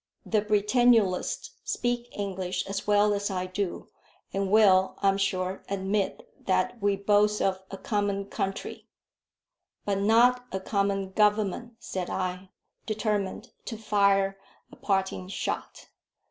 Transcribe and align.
The 0.25 0.41
Britannulists 0.41 1.51
speak 1.63 2.09
English 2.13 2.65
as 2.65 2.87
well 2.87 3.13
as 3.13 3.29
I 3.29 3.45
do, 3.45 3.87
and 4.33 4.49
will, 4.49 4.95
I 5.03 5.09
am 5.09 5.17
sure, 5.19 5.63
admit 5.69 6.27
that 6.47 6.81
we 6.81 6.95
boast 6.95 7.39
of 7.39 7.59
a 7.69 7.77
common 7.77 8.25
country." 8.25 8.87
"But 9.85 9.99
not 9.99 10.43
a 10.51 10.59
common 10.59 11.11
Government," 11.11 11.73
said 11.81 12.09
I, 12.09 12.49
determined 12.87 13.51
to 13.65 13.77
fire 13.77 14.39
a 14.71 14.75
parting 14.75 15.27
shot. 15.27 15.89